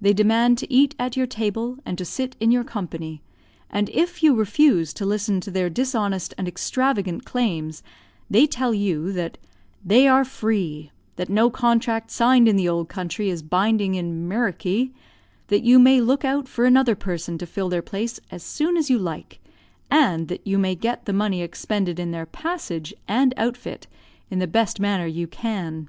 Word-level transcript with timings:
They 0.00 0.12
demand 0.12 0.56
to 0.58 0.72
eat 0.72 0.94
at 1.00 1.16
your 1.16 1.26
table, 1.26 1.78
and 1.84 1.98
to 1.98 2.04
sit 2.04 2.36
in 2.38 2.52
your 2.52 2.62
company; 2.62 3.22
and 3.68 3.88
if 3.92 4.22
you 4.22 4.36
refuse 4.36 4.92
to 4.94 5.04
listen 5.04 5.40
to 5.40 5.50
their 5.50 5.68
dishonest 5.68 6.32
and 6.38 6.46
extravagant 6.46 7.24
claims, 7.24 7.82
they 8.30 8.46
tell 8.46 8.72
you 8.72 9.10
that 9.14 9.36
"they 9.84 10.06
are 10.06 10.24
free; 10.24 10.92
that 11.16 11.28
no 11.28 11.50
contract 11.50 12.12
signed 12.12 12.46
in 12.46 12.54
the 12.54 12.68
old 12.68 12.88
country 12.88 13.30
is 13.30 13.42
binding 13.42 13.96
in 13.96 14.28
'Meriky'; 14.28 14.92
that 15.48 15.64
you 15.64 15.80
may 15.80 16.00
look 16.00 16.24
out 16.24 16.46
for 16.46 16.64
another 16.64 16.94
person 16.94 17.36
to 17.38 17.44
fill 17.44 17.68
their 17.68 17.82
place 17.82 18.20
as 18.30 18.44
soon 18.44 18.76
as 18.76 18.88
you 18.88 18.96
like; 18.96 19.40
and 19.90 20.28
that 20.28 20.46
you 20.46 20.56
may 20.56 20.76
get 20.76 21.04
the 21.04 21.12
money 21.12 21.42
expended 21.42 21.98
in 21.98 22.12
their 22.12 22.26
passage 22.26 22.94
and 23.08 23.34
outfit 23.36 23.88
in 24.30 24.38
the 24.38 24.46
best 24.46 24.78
manner 24.78 25.06
you 25.08 25.26
can." 25.26 25.88